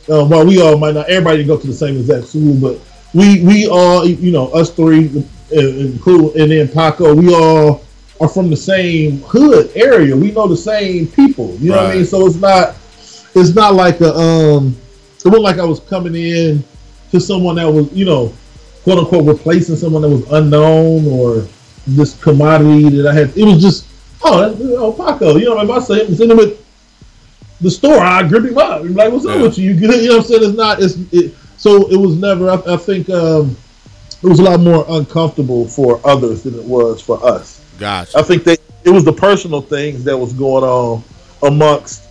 [0.08, 2.80] uh, while we all might not, everybody didn't go to the same exact school, but
[3.14, 7.84] we we all, you know, us three, include and then Paco, we all
[8.20, 10.16] are from the same hood area.
[10.16, 11.54] We know the same people.
[11.56, 12.04] You know what I mean?
[12.04, 12.76] So it's not
[13.34, 14.76] it's not like a um
[15.18, 16.64] it wasn't like I was coming in
[17.10, 18.32] to someone that was, you know,
[18.84, 21.46] quote unquote replacing someone that was unknown or
[21.86, 23.36] this commodity that I had.
[23.36, 23.86] It was just,
[24.22, 26.56] oh, that's, oh Paco, you know, if I say send him at
[27.60, 28.80] the store, I grip him up.
[28.82, 29.42] I'm like, what's up Yeah.
[29.42, 29.72] with you?
[29.72, 30.02] You good?
[30.02, 30.44] You know what I'm saying?
[30.44, 30.82] It's not.
[30.82, 32.50] It's it, so it was never.
[32.50, 33.56] I, I think um,
[34.22, 37.62] it was a lot more uncomfortable for others than it was for us.
[37.78, 38.18] Gotcha.
[38.18, 41.02] I think that it was the personal things that was going on
[41.42, 42.08] amongst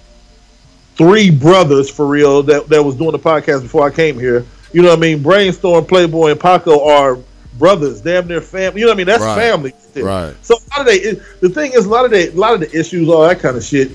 [0.95, 4.45] three brothers for real that, that was doing the podcast before I came here.
[4.73, 5.23] You know what I mean?
[5.23, 7.17] Brainstorm, Playboy, and Paco are
[7.59, 8.79] brothers, damn near family.
[8.81, 9.05] You know what I mean?
[9.07, 9.37] That's Right.
[9.37, 9.73] family.
[9.95, 10.33] Right.
[10.41, 12.59] So a lot of they, the thing is, a lot of the, a lot of
[12.61, 13.91] the issues, all that kind of shit.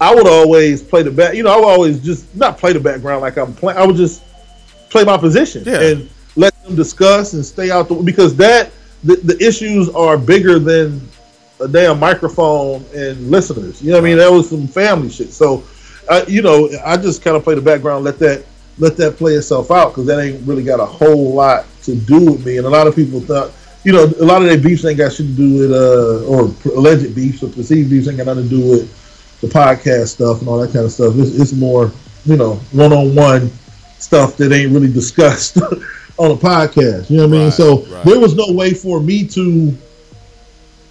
[0.00, 1.34] I would always play the back.
[1.34, 3.78] You know, I would always just not play the background like I'm playing.
[3.78, 4.22] I would just
[4.90, 5.80] play my position Yeah.
[5.80, 8.70] and let them discuss and stay out the because that
[9.04, 11.00] the, the issues are bigger than
[11.60, 13.80] a damn microphone and listeners.
[13.80, 14.18] You know what I mean?
[14.18, 15.32] That was some family shit.
[15.32, 15.62] So,
[16.08, 18.44] uh, you know, I just kind of play the background, let that
[18.78, 22.32] let that play itself out because that ain't really got a whole lot to do
[22.32, 22.58] with me.
[22.58, 23.52] And a lot of people thought,
[23.84, 26.54] you know, a lot of their beefs ain't got shit to do with, uh, or
[26.76, 30.48] alleged beefs or perceived beefs ain't got nothing to do with the podcast stuff and
[30.48, 31.14] all that kind of stuff.
[31.16, 31.92] It's, it's more,
[32.24, 33.50] you know, one on one
[33.98, 35.58] stuff that ain't really discussed
[36.18, 37.10] on a podcast.
[37.10, 37.44] You know what I mean?
[37.44, 38.04] Right, So right.
[38.04, 39.76] there was no way for me to.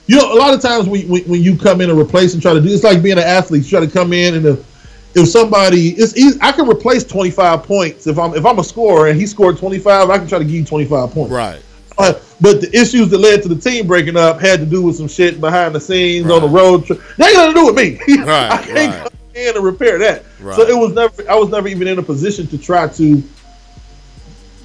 [0.06, 2.42] You know, a lot of times when, when, when you come in and replace and
[2.42, 3.64] try to do, it's like being an athlete.
[3.64, 4.73] You try to come in and if,
[5.16, 6.40] if somebody, it's easy.
[6.42, 9.58] I can replace twenty five points if I'm if I'm a scorer and he scored
[9.58, 10.10] twenty five.
[10.10, 11.32] I can try to give you twenty five points.
[11.32, 11.62] Right.
[11.98, 14.96] Uh, but the issues that led to the team breaking up had to do with
[14.96, 17.00] some shit behind the scenes on the road trip.
[17.18, 18.00] They ain't nothing to do with me.
[18.24, 19.04] Right, I can't right.
[19.04, 20.24] come in and repair that.
[20.40, 20.56] Right.
[20.56, 21.30] So it was never.
[21.30, 23.22] I was never even in a position to try to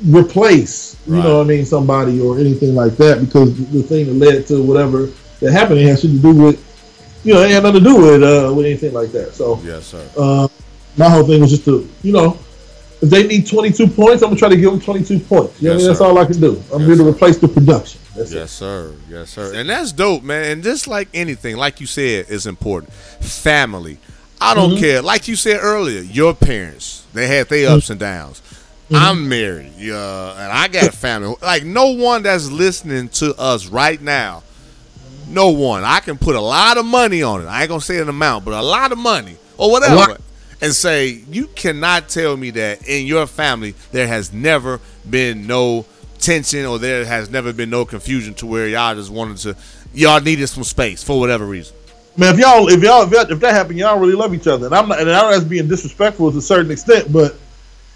[0.06, 0.96] replace.
[1.06, 1.24] You Right.
[1.24, 1.64] know what I mean?
[1.66, 5.08] Somebody or anything like that because the thing that led to whatever
[5.40, 6.64] that happened had shit to do with.
[7.28, 9.34] You know, it had nothing to do with uh, with anything like that.
[9.34, 10.02] So Yes, sir.
[10.16, 10.48] uh,
[10.96, 12.38] my whole thing was just to, you know,
[13.02, 15.60] if they need 22 points, I'm gonna try to give them 22 points.
[15.60, 15.86] You know what I mean?
[15.88, 16.62] That's all I can do.
[16.72, 17.08] I'm Yes, here to sir.
[17.10, 18.00] replace the production.
[18.16, 18.94] That's Yes, sir.
[19.10, 19.52] Yes, sir.
[19.54, 20.44] And that's dope, man.
[20.52, 22.92] And just like anything, like you said, is important.
[23.20, 23.98] Family.
[24.40, 24.80] I don't Mm-hmm.
[24.80, 25.02] care.
[25.02, 28.40] Like you said earlier, your parents, they had their ups and downs.
[28.40, 28.94] Mm-hmm.
[28.96, 31.34] I'm married, yeah, and I got a family.
[31.42, 34.42] Like no one that's listening to us right now,
[35.28, 35.84] no one.
[35.84, 37.46] I can put a lot of money on it.
[37.46, 40.20] I ain't gonna say an amount, but a lot of money or whatever, lot.
[40.60, 45.86] and say you cannot tell me that in your family there has never been no
[46.18, 49.56] tension or there has never been no confusion to where y'all just wanted to
[49.94, 51.74] y'all needed some space for whatever reason.
[52.16, 54.66] Man, if y'all, if y'all, if, that, if that happened, y'all really love each other.
[54.66, 57.36] And I'm not, and I don't as being disrespectful to a certain extent, but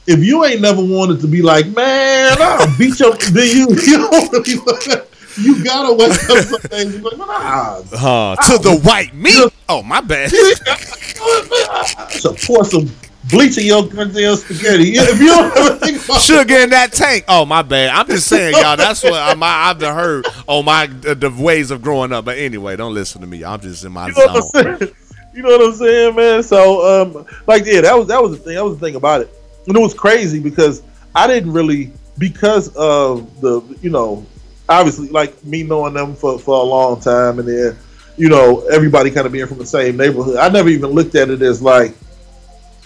[0.06, 3.98] if you ain't never wanted to be like, man, I'll beat your, then you, you
[3.98, 5.02] don't really,
[5.38, 9.52] you gotta wake up some days and be like, nah, Uh, to the white meat.
[9.68, 10.30] Oh my bad.
[12.20, 12.90] to pour some
[13.30, 14.92] bleach in your goddamn spaghetti.
[14.94, 17.24] If you don't ever think about Sugar in that tank.
[17.28, 17.90] Oh my bad.
[17.90, 18.76] I'm just saying, y'all.
[18.76, 22.24] That's what I'm, I've heard on my uh, the ways of growing up.
[22.24, 23.44] But anyway, don't listen to me.
[23.44, 24.94] I'm just in my You know zone.
[25.34, 26.42] You know what I'm saying, man?
[26.42, 28.54] So, um, like, yeah, that was that was the thing.
[28.54, 29.30] That was the thing about it,
[29.66, 30.82] and it was crazy because
[31.14, 34.26] I didn't really because of the you know
[34.72, 37.76] obviously like me knowing them for for a long time, and then
[38.16, 40.36] you know everybody kind of being from the same neighborhood.
[40.36, 41.94] I never even looked at it as like,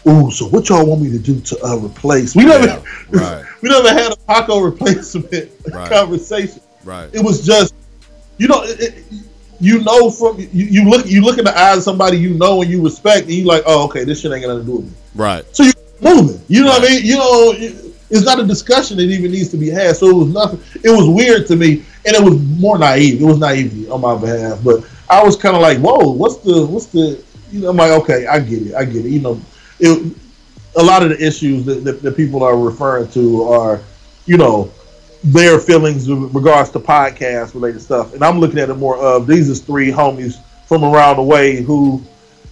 [0.09, 2.35] ooh, so what y'all want me to do to uh, replace?
[2.37, 3.44] We never, Yeah, right.
[3.62, 5.90] we never had a Paco replacement Right.
[5.90, 7.09] conversation Right.
[7.12, 7.75] it was just
[8.38, 9.05] you know it, it,
[9.59, 12.62] you know from you, you look you look in the eyes of somebody you know
[12.62, 14.77] and you respect and you like oh okay this shit ain't got nothing to do
[14.77, 15.44] with me Right.
[15.57, 17.53] so you moving you know what I mean you know
[18.11, 20.90] it's not a discussion that even needs to be had so it was nothing it
[20.90, 24.59] was weird to me and it was more naive it was naivety on my behalf
[24.64, 27.92] but I was kind of like whoa what's the what's the you know I'm like
[28.03, 29.40] okay I get it I get it you know
[29.79, 30.16] it
[30.79, 33.81] a lot of the issues that, that, that people are referring to are
[34.27, 34.71] you know
[35.25, 38.14] their feelings with regards to podcast related stuff.
[38.14, 41.62] And I'm looking at it more of these is three homies from around the way
[41.62, 42.03] who,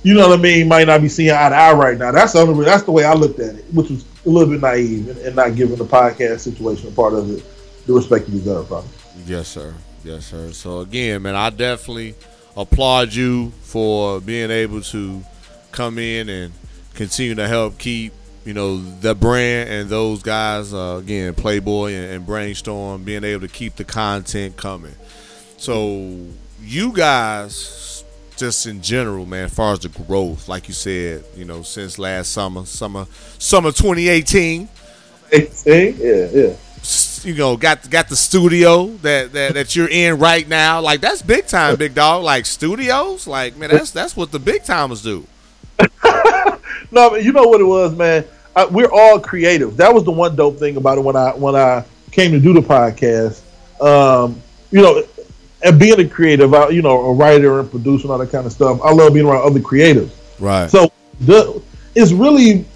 [0.03, 2.11] you know what I mean, might not be seeing eye to eye right now.
[2.11, 4.61] That's the only, that's the way I looked at it, which was a little bit
[4.61, 7.45] naive and, and not giving the podcast situation a part of it
[7.87, 8.69] the respect deserves.
[8.69, 8.91] Probably.
[9.27, 9.75] Yes, sir.
[10.03, 10.53] Yes, sir.
[10.53, 12.15] So again, man, I definitely
[12.57, 15.23] applaud you for being able to
[15.73, 16.53] come in and
[16.95, 18.13] continue to help keep
[18.45, 23.47] you know the brand and those guys uh, again, Playboy and, and Brainstorm, being able
[23.47, 24.95] to keep the content coming.
[25.57, 26.27] So
[26.63, 27.93] you guys,
[28.37, 31.99] just in general, man, as far as the growth, like you said, you know, since
[31.99, 33.07] last summer, summer,
[33.38, 34.68] summer 2018
[35.33, 35.97] 18?
[35.99, 36.57] Yeah, yeah.
[37.23, 40.81] you know, got got the studio that, that that you're in right now.
[40.81, 42.23] Like that's big time, big dog.
[42.23, 45.27] Like studios, like man, that's that's what the big timers do.
[46.90, 48.25] No, but you know what it was, man.
[48.55, 49.77] I, we're all creative.
[49.79, 52.53] That was the one dope thing about it when I when I came to do
[52.53, 53.42] the podcast.
[53.83, 55.03] Um, you know,
[55.64, 58.46] and being a creative, I, you know, a writer and producer and all that kind
[58.46, 58.81] of stuff.
[58.85, 60.11] I love being around other creatives.
[60.38, 60.70] Right.
[60.70, 61.62] So the
[61.94, 62.66] it's really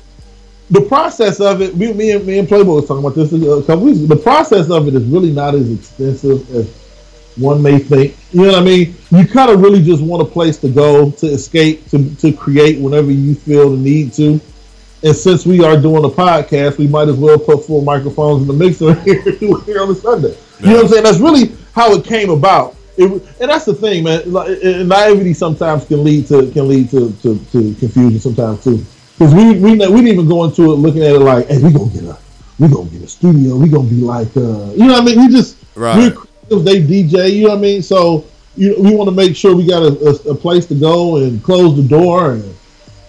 [0.70, 1.76] the process of it.
[1.76, 4.00] Me, me and me and Playboy was talking about this a couple weeks.
[4.00, 6.74] The process of it is really not as extensive as
[7.36, 8.16] one may think.
[8.32, 8.94] You know what I mean?
[9.10, 12.80] You kind of really just want a place to go to escape to to create
[12.80, 14.40] whenever you feel the need to.
[15.00, 18.48] And since we are doing a podcast, we might as well put four microphones in
[18.48, 19.22] the mixer here,
[19.64, 20.36] here on a Sunday.
[20.58, 21.04] You know what I'm saying?
[21.04, 22.74] That's really how it came about.
[22.98, 24.30] It, and that's the thing, man.
[24.32, 28.84] Like, naivety sometimes can lead to can lead to, to, to confusion sometimes too.
[29.16, 31.72] Because we we we didn't even go into it looking at it like, hey, we
[31.72, 32.18] gonna get a
[32.58, 33.56] we gonna get a studio.
[33.56, 35.26] We gonna be like, uh, you know what I mean?
[35.26, 36.12] We just Right.
[36.50, 37.32] we're they DJ.
[37.32, 37.82] You know what I mean?
[37.82, 38.24] So
[38.56, 39.96] you, we want to make sure we got a,
[40.28, 42.54] a, a place to go and close the door and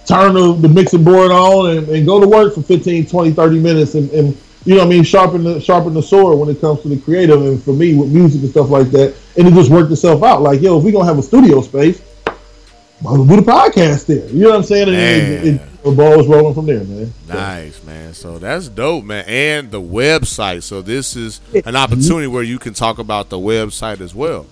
[0.05, 3.59] turn the, the mixing board on and, and go to work for 15 20 30
[3.59, 4.37] minutes and, and
[4.69, 6.99] you know what i mean sharpen the sharpen the sword when it comes to the
[6.99, 10.23] creative and for me with music and stuff like that and it just worked itself
[10.23, 12.01] out like yo if we're gonna have a studio space
[13.01, 14.27] might well do the podcast there.
[14.27, 14.89] You know what I'm saying?
[14.89, 15.31] And Man.
[15.31, 17.13] it, it, the ball was rolling from there, man.
[17.27, 18.13] Nice, man.
[18.13, 19.23] So that's dope, man.
[19.25, 20.63] And the website.
[20.63, 24.45] So this is an opportunity where you can talk about the website as well.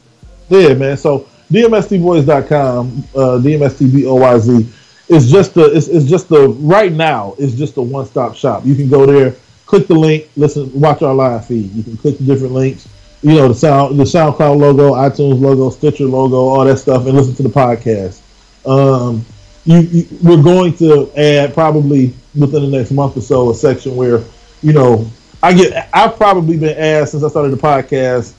[0.50, 0.96] Yeah, man.
[0.96, 4.74] So DMSTboys.com, uh, DMSTBOYZ
[5.10, 8.66] is just the it's, it's just the right now it's just a one stop shop.
[8.66, 9.36] You can go there,
[9.68, 11.72] click the link, listen, watch our live feed.
[11.74, 12.88] You can click the different links.
[13.22, 17.16] You know the sound, the SoundCloud logo, iTunes logo, Stitcher logo, all that stuff, and
[17.16, 18.22] listen to the podcast.
[18.68, 19.26] Um,
[19.66, 23.96] you, you we're going to add probably within the next month or so a section
[23.96, 24.24] where
[24.62, 25.10] you know
[25.44, 28.34] I get I've probably been asked since I started the podcast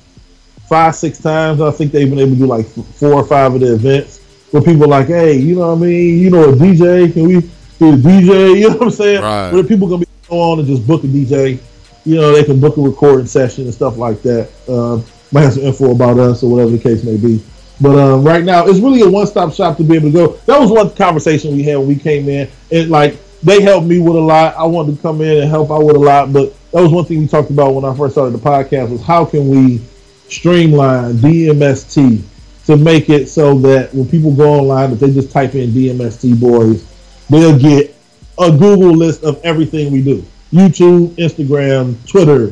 [0.68, 1.60] five, six times.
[1.60, 4.62] I think they've been able to do like four or five of the events where
[4.62, 6.18] people are like, hey, you know what I mean?
[6.18, 7.40] You know, a DJ, can we
[7.78, 8.60] do a DJ?
[8.60, 9.22] You know what I'm saying?
[9.22, 9.52] Right.
[9.52, 11.58] Where people gonna be go on and just book a DJ.
[12.04, 14.50] You know, they can book a recording session and stuff like that.
[14.68, 17.42] Um, might have some info about us or whatever the case may be.
[17.80, 20.26] But um, right now, it's really a one-stop shop to be able to go.
[20.46, 24.00] That was one conversation we had when we came in, and like they helped me
[24.00, 24.56] with a lot.
[24.56, 27.04] I wanted to come in and help out with a lot, but that was one
[27.04, 29.80] thing we talked about when I first started the podcast was how can we
[30.28, 32.22] streamline DMST
[32.66, 36.38] to make it so that when people go online, if they just type in DMST
[36.40, 36.84] boys,
[37.30, 37.94] they'll get
[38.38, 42.48] a Google list of everything we do: YouTube, Instagram, Twitter,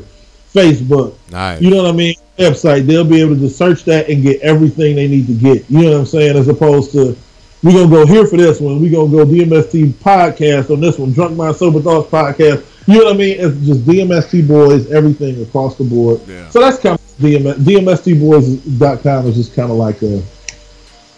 [0.53, 1.14] Facebook.
[1.31, 1.61] Nice.
[1.61, 2.14] You know what I mean?
[2.38, 2.87] Website.
[2.87, 5.68] They'll be able to just search that and get everything they need to get.
[5.70, 6.37] You know what I'm saying?
[6.37, 7.16] As opposed to
[7.62, 8.81] we're gonna go here for this one.
[8.81, 11.12] We're gonna go DMST podcast on this one.
[11.12, 12.64] Drunk Mind Sober Thoughts podcast.
[12.87, 13.37] You know what I mean?
[13.40, 16.20] It's just DMST boys, everything across the board.
[16.29, 16.49] Yeah.
[16.51, 20.22] So that's kind of DMS, DMSTboys.com is just kind of like a.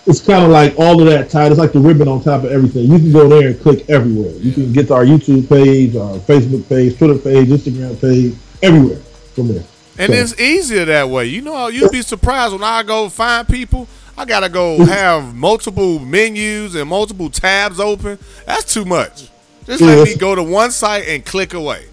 [0.09, 1.53] It's kind of like all of that tied.
[1.53, 2.85] It's like the ribbon on top of everything.
[2.90, 4.33] You can go there and click everywhere.
[4.33, 8.97] You can get to our YouTube page, our Facebook page, Twitter page, Instagram page, everywhere
[9.35, 9.64] from there.
[9.99, 11.27] And So- it's easier that way.
[11.27, 13.87] You know, you'd be surprised when I go find people.
[14.16, 18.18] I gotta go have multiple menus and multiple tabs open.
[18.47, 19.29] That's too much.
[19.66, 21.85] Just let me go to one site and click away.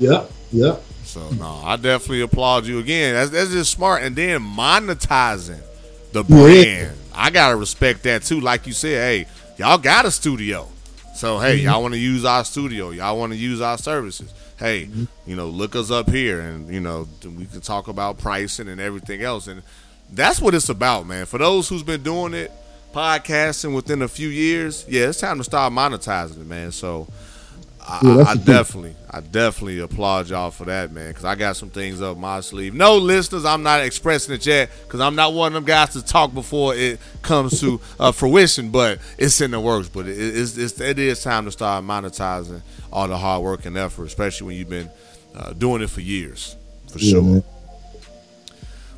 [0.00, 0.76] Yeah, yeah.
[1.04, 3.14] So no, I definitely applaud you again.
[3.14, 4.02] That's, that's just smart.
[4.02, 5.60] And then monetizing
[6.12, 6.96] the brand.
[7.14, 8.40] I gotta respect that too.
[8.40, 10.68] Like you said, hey, y'all got a studio.
[11.14, 11.66] So hey, mm-hmm.
[11.66, 12.90] y'all want to use our studio?
[12.90, 14.32] Y'all want to use our services?
[14.58, 15.04] Hey, mm-hmm.
[15.26, 18.80] you know, look us up here, and you know, we can talk about pricing and
[18.80, 19.46] everything else.
[19.46, 19.62] And
[20.12, 21.26] that's what it's about, man.
[21.26, 22.50] For those who's been doing it,
[22.92, 26.72] podcasting within a few years, yeah, it's time to start monetizing it, man.
[26.72, 27.08] So
[27.86, 31.08] I, I definitely, I definitely applaud y'all for that, man.
[31.08, 32.72] Because I got some things up my sleeve.
[32.74, 36.02] No listeners, I'm not expressing it yet because I'm not one of them guys to
[36.02, 38.70] talk before it comes to uh, fruition.
[38.70, 39.88] But it's in the works.
[39.90, 43.76] But it, it's, it's it is time to start monetizing all the hard work and
[43.76, 44.88] effort, especially when you've been
[45.34, 46.56] uh, doing it for years,
[46.90, 47.22] for Yeah, sure.
[47.22, 47.44] man.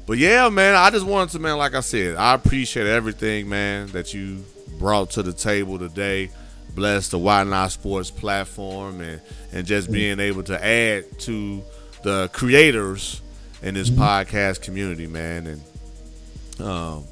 [0.06, 3.88] But yeah, man, I just wanted to, man, like I said, I appreciate everything, man,
[3.88, 4.44] that you
[4.78, 6.30] brought to the table today.
[6.76, 11.64] Bless the Why Not Sports platform and, and just being able to add to
[12.04, 13.22] the creators
[13.62, 15.46] in this podcast community, man.
[15.46, 17.04] And um,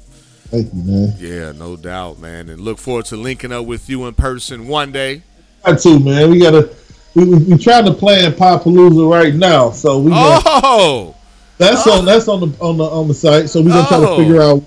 [0.49, 1.13] Thank you, man.
[1.17, 2.47] yeah, no doubt, man.
[2.49, 5.23] And look forward to linking up with you in person one day.
[5.65, 6.29] I too, man.
[6.29, 6.69] We gotta.
[7.15, 11.15] We, we, we trying to plan Palooza right now, so we gonna- Oh,
[11.57, 13.49] that's on that's on the on the on the site.
[13.49, 14.17] So we're gonna try to Oh.
[14.17, 14.61] figure out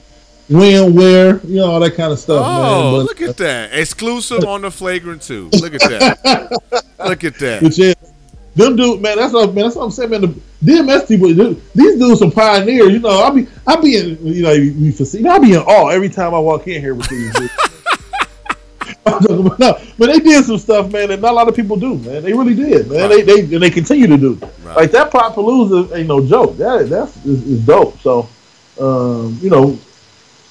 [0.49, 2.93] when, where, you know, all that kind of stuff, oh, man.
[2.93, 3.73] But, look at that.
[3.73, 5.51] Exclusive on the Flagrant 2.
[5.61, 6.51] Look at that.
[6.99, 7.63] look at that.
[7.63, 7.95] But yeah,
[8.59, 10.21] them dude, man, that's what man, that's what I'm saying, man.
[10.23, 10.29] The
[10.65, 12.93] DMS people, dude, these dudes some pioneers.
[12.93, 15.61] You know, I be, I be in, you know, you, you foresee, I be in
[15.61, 17.33] awe every time I walk in here with these.
[17.35, 17.53] dudes.
[19.07, 21.55] I'm talking about, no, but they did some stuff, man, that not a lot of
[21.55, 22.23] people do, man.
[22.23, 23.09] They really did, man.
[23.09, 23.25] Right.
[23.25, 24.35] They, they, and they continue to do.
[24.63, 24.77] Right.
[24.77, 26.57] Like that Pop Palooza ain't no joke.
[26.57, 27.99] That that's is, is dope.
[28.01, 28.29] So,
[28.81, 29.79] um, you know,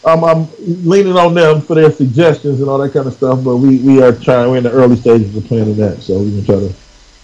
[0.05, 3.43] I'm, I'm leaning on them for their suggestions and all that kind of stuff.
[3.43, 4.49] But we, we are trying.
[4.49, 6.73] We're in the early stages of planning that, so we're gonna try to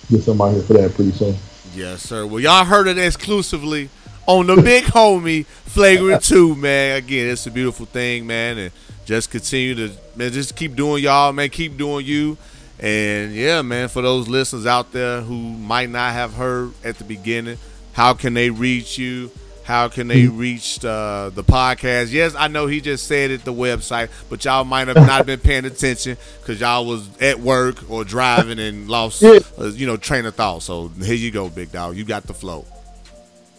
[0.09, 1.35] get somebody here for that pretty soon.
[1.73, 2.25] Yes, sir.
[2.25, 3.89] Well, y'all heard it exclusively
[4.27, 6.97] on the big homie Flagrant 2, man.
[6.97, 8.59] Again, it's a beautiful thing, man.
[8.59, 8.71] And
[9.05, 11.49] just continue to, man, just keep doing y'all, man.
[11.49, 12.37] Keep doing you.
[12.79, 17.03] And yeah, man, for those listeners out there who might not have heard at the
[17.03, 17.57] beginning,
[17.93, 19.31] how can they reach you?
[19.63, 22.11] How can they reach uh, the podcast?
[22.11, 25.39] Yes, I know he just said it, the website, but y'all might have not been
[25.39, 30.25] paying attention because y'all was at work or driving and lost, uh, you know, train
[30.25, 30.63] of thought.
[30.63, 31.95] So here you go, big dog.
[31.95, 32.65] You got the flow.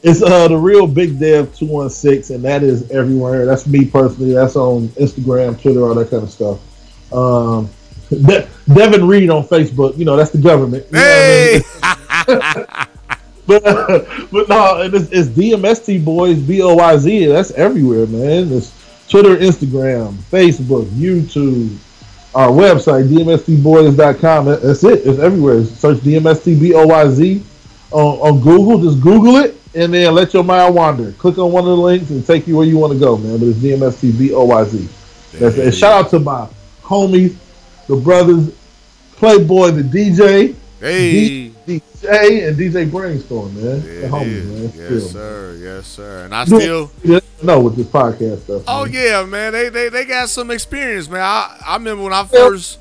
[0.02, 3.46] It's uh the real Big Dev two one six, and that is everywhere.
[3.46, 4.34] That's me personally.
[4.34, 6.60] That's on Instagram, Twitter, all that kind of stuff.
[7.10, 7.70] Um,
[8.10, 9.96] De- Devin Reed on Facebook.
[9.96, 10.84] You know, that's the government.
[10.90, 11.64] You know what
[12.28, 12.44] I mean?
[12.44, 12.84] Hey,
[13.46, 13.62] but
[14.32, 17.26] but no, it's, it's DMST boys B O Y Z.
[17.26, 18.52] That's everywhere, man.
[18.52, 18.72] It's
[19.08, 21.76] Twitter, Instagram, Facebook, YouTube,
[22.34, 24.46] our website, dmstboys.com.
[24.46, 25.06] That's it.
[25.06, 25.64] It's everywhere.
[25.64, 27.42] Search DMSTBOYZ
[27.92, 28.82] on, on Google.
[28.82, 31.12] Just Google it and then let your mind wander.
[31.12, 33.38] Click on one of the links and take you where you want to go, man.
[33.38, 35.30] But it's DMSTBOYZ.
[35.38, 35.66] That's it.
[35.66, 36.48] And shout out to my
[36.82, 37.36] homies,
[37.86, 38.52] the brothers,
[39.16, 41.53] Playboy, the DJ, Hey.
[41.66, 43.78] DJ, and DJ Brainstorm, man.
[43.78, 44.46] It homies, is.
[44.46, 44.62] man.
[44.62, 45.08] Yes, Still, man.
[45.08, 45.58] sir.
[45.60, 46.24] Yes, sir.
[46.24, 46.90] And I still.
[47.42, 48.62] know with this podcast stuff.
[48.66, 48.92] Oh man.
[48.94, 49.52] yeah, man.
[49.52, 51.20] They they they got some experience, man.
[51.22, 52.78] I I remember when I first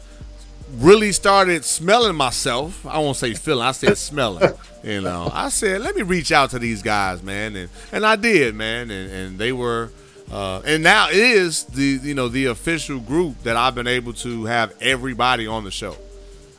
[0.78, 2.86] really started smelling myself.
[2.86, 3.66] I won't say feeling.
[3.66, 4.50] I said smelling.
[4.84, 8.18] You know, I said let me reach out to these guys, man, and and I
[8.18, 9.92] did, man, and and they were.
[10.30, 14.12] Uh, and now it is the you know the official group that I've been able
[14.16, 15.96] to have everybody on the show.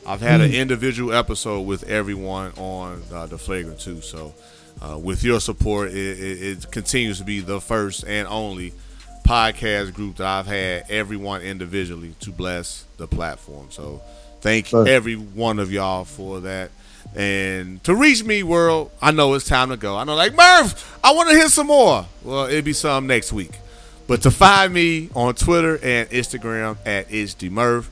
[0.05, 4.01] I've had an individual episode with everyone on uh, the Flagrant 2.
[4.01, 4.33] So,
[4.81, 8.73] uh, with your support, it, it, it continues to be the first and only
[9.25, 13.67] podcast group that I've had everyone individually to bless the platform.
[13.71, 14.01] So,
[14.41, 14.87] thank Right.
[14.87, 16.69] every one of y'all for that.
[17.15, 19.95] And to reach me, world, I know it's time to go.
[19.95, 22.05] I know, like Murph, I want to hear some more.
[22.23, 23.51] Well, it'll be some next week.
[24.07, 27.89] But to find me on Twitter and Instagram at it's Murph,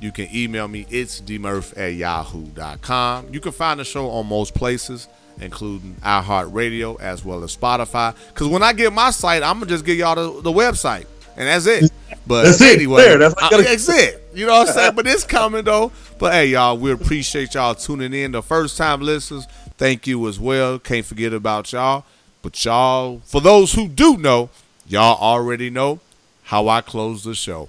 [0.00, 3.26] you can email me it's dmurph at yahoo.com.
[3.32, 5.08] You can find the show on most places,
[5.40, 8.14] including iHeartRadio as well as Spotify.
[8.28, 11.48] Because when I get my site, I'm gonna just give y'all the, the website, and
[11.48, 11.90] that's it.
[12.26, 12.76] But That's it.
[12.76, 14.22] anyway, There, that's gotta- that's it.
[14.34, 14.92] You know what I'm saying?
[14.96, 15.92] but it's coming though.
[16.18, 18.32] But hey, y'all, we appreciate y'all tuning in.
[18.32, 19.46] The first time listeners,
[19.78, 20.78] thank you as well.
[20.80, 22.04] Can't forget about y'all.
[22.42, 24.50] But y'all, for those who do know,
[24.88, 26.00] y'all already know
[26.44, 27.68] how I close the show.